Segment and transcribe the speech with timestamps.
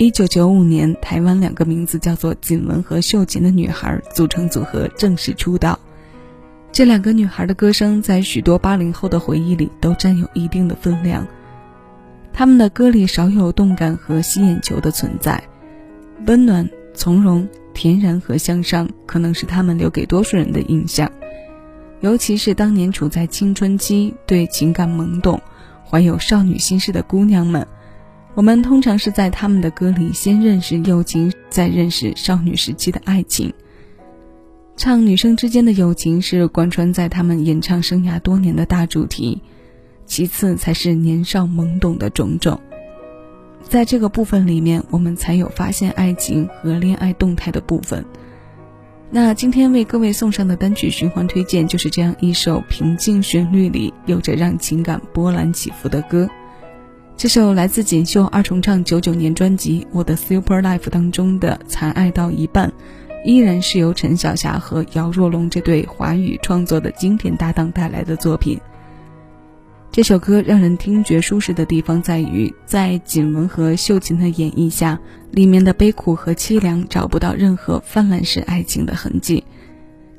[0.00, 5.76] 一九九五年，台湾两个名字叫做锦文和秀琴的女孩组成组合正式出道。
[6.70, 11.26] 这两个女孩的歌声在许多八零后的回忆里都占有一定的分量。
[12.32, 15.42] 她们的歌里少有动感和吸眼球的存在，
[16.28, 21.10] 温暖、从容、恬然和向上，可能是她们留给多数人的印象。
[22.02, 25.42] 尤其是当年处在青春期、对情感懵懂、
[25.84, 27.66] 怀有少女心事的姑娘们，
[28.34, 33.52] 我们通常是在他们的歌里先认识友情，再认识少女时期的爱情。
[34.76, 39.42] 唱女生之间的友情是贯穿在他们演唱生涯多年的大主题。
[40.06, 42.58] 其次才是年少懵懂的种种，
[43.62, 48.02] 在这个部分里面，我们才有发现爱情和恋爱动态的部分。
[49.10, 56.26] 那今天为各位送上的单曲循环推荐，就是这样一首平静旋律里有着让情感波澜起伏的歌。
[57.18, 62.68] 这首来自锦绣二重唱九九年专辑《我的 Super Life》当中的《才爱到一半》，
[63.24, 68.60] 依然是由陈小霞和姚若龙这对华语创作的经典搭档带来的作品。
[69.90, 74.96] 这首歌让人听觉舒适的地方在于，在锦文和秀琴的演绎下，
[75.32, 79.42] 里面的悲苦和凄凉找不到任何泛滥式爱情的痕迹，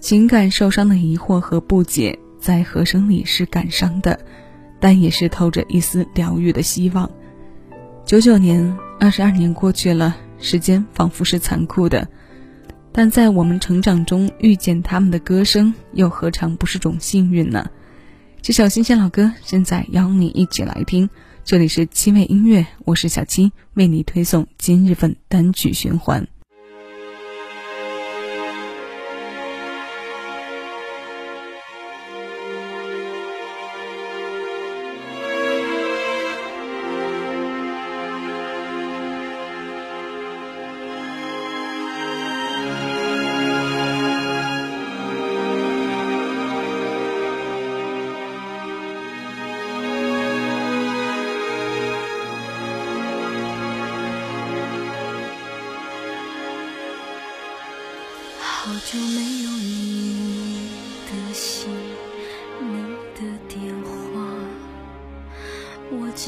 [0.00, 4.18] 情感受伤的疑惑和不解在和声里是感伤的，
[4.80, 7.10] 但也是透着一丝疗愈的希望。
[8.04, 12.08] 九九年，二十二年过去了，时间仿佛是残酷的，
[12.92, 17.70] 但在我们成长中遇见他们的歌声，又何尝不是种幸运呢？
[18.40, 21.10] 这首新鲜老歌，现在邀你一起来听。
[21.44, 26.28] 这里是七味音乐，我是小七，为你推送今日份单曲循环。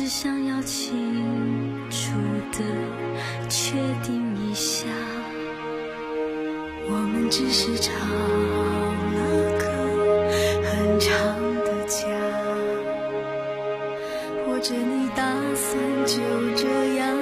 [0.00, 0.88] 只想要清
[1.90, 2.12] 楚
[2.50, 2.64] 的
[3.50, 4.86] 确定一下，
[6.88, 7.92] 我们只是吵
[9.12, 9.18] 了
[9.58, 9.62] 个
[10.64, 11.98] 很长的架，
[14.46, 15.22] 或者你打
[15.54, 16.16] 算就
[16.56, 17.19] 这样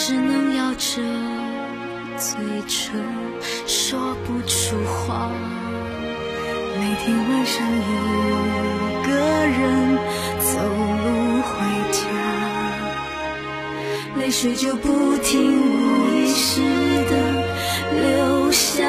[0.00, 1.02] 只能咬着
[2.16, 2.38] 嘴
[2.68, 3.04] 唇
[3.66, 5.28] 说不出话。
[6.78, 7.82] 每天晚上一
[9.04, 9.98] 个人
[10.38, 11.50] 走路回
[11.90, 11.98] 家，
[14.20, 16.60] 泪水就不停无意识
[17.10, 17.12] 的
[18.00, 18.87] 流下。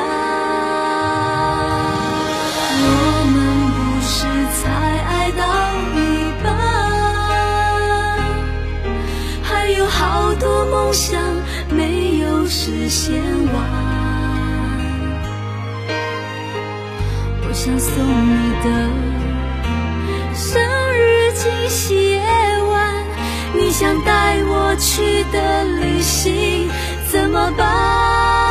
[10.90, 11.22] 梦想
[11.70, 13.14] 没有实现
[13.54, 13.56] 完，
[17.48, 18.68] 我想送你的
[20.34, 20.60] 生
[20.98, 22.24] 日惊喜夜
[22.72, 23.06] 晚，
[23.54, 26.68] 你想带我去的旅行
[27.12, 28.49] 怎么办？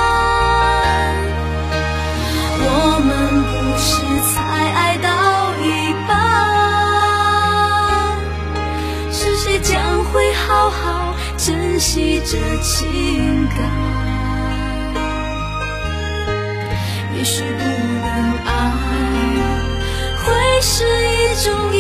[12.30, 13.58] 这情感，
[17.16, 18.04] 也许不能
[18.44, 18.48] 爱
[20.26, 21.74] 会是一种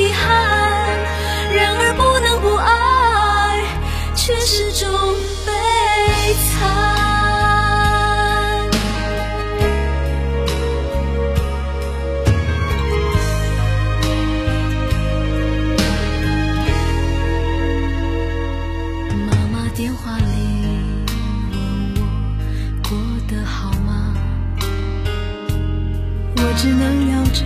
[26.60, 27.44] 只能咬着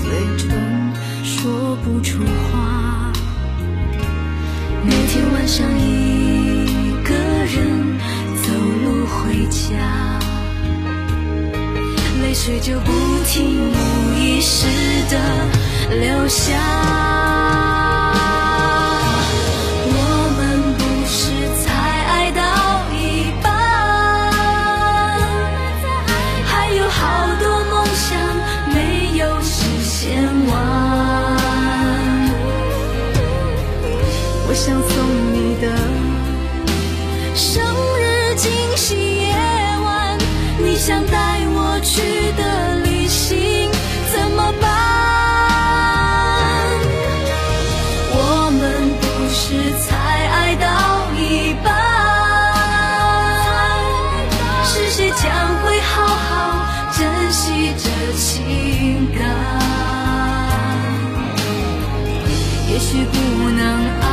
[0.00, 0.08] 嘴
[0.38, 0.92] 唇
[1.24, 3.12] 说不出话。
[4.84, 7.12] 每天晚上一个
[7.46, 7.98] 人
[8.44, 8.52] 走
[8.84, 10.20] 路回家，
[12.22, 12.92] 泪水就不
[13.26, 13.74] 停无
[14.16, 14.68] 意识
[15.10, 16.85] 的流下。
[34.56, 34.88] 想送
[35.34, 35.68] 你的
[37.34, 37.62] 生
[38.00, 39.30] 日惊喜夜
[39.84, 40.18] 晚，
[40.58, 43.70] 你想带我去的旅行
[44.10, 44.64] 怎么办？
[48.12, 48.58] 我们
[48.98, 49.38] 不是
[49.84, 49.94] 才
[50.26, 50.66] 爱到
[51.20, 51.68] 一半，
[54.64, 55.22] 是谁将
[55.62, 56.64] 会好好
[56.96, 57.84] 珍惜这
[58.16, 59.20] 情感？
[62.68, 63.14] 也许不
[63.50, 63.60] 能
[64.02, 64.04] 爱，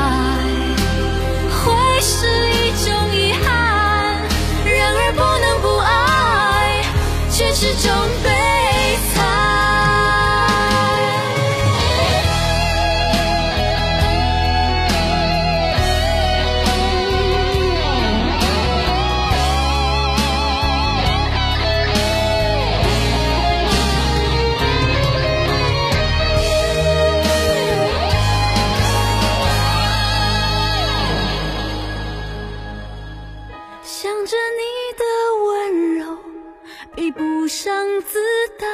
[38.01, 38.19] 自
[38.60, 38.68] 大；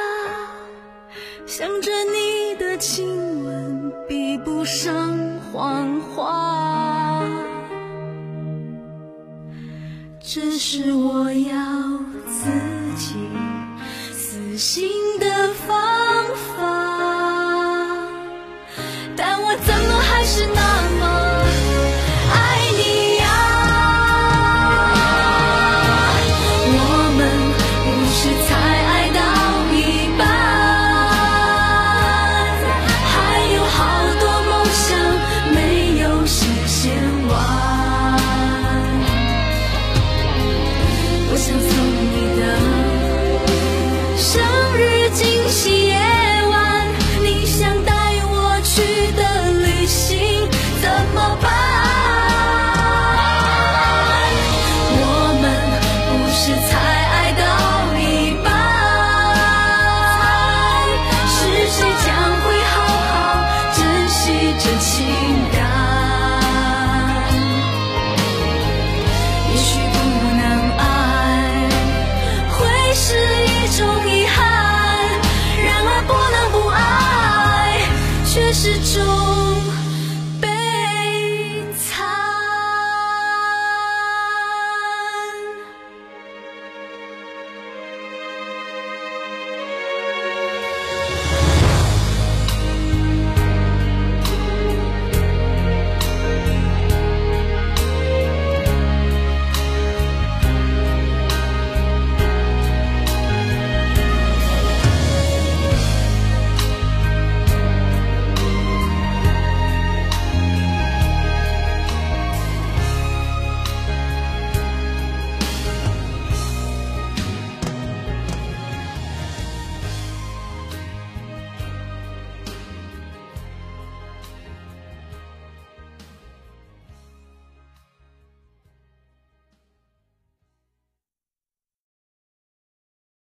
[1.46, 5.18] 想着你的亲吻，比不上
[5.52, 7.24] 谎话。
[10.20, 12.48] 这是我要自
[12.96, 13.16] 己
[14.12, 14.88] 死心
[15.18, 15.89] 的放